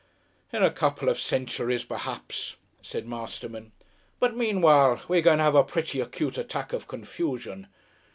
[0.51, 3.71] "In a couple of centuries perhaps," said Masterman.
[4.19, 7.67] "But meanwhile we're going to have a pretty acute attack of confusion.